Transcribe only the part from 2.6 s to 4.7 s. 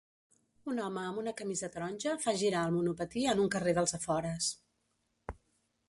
el monopatí en un carrer dels afores.